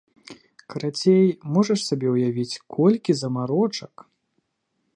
[0.73, 1.27] Карацей,
[1.57, 3.95] можаш сабе ўявіць, колькі замарочак!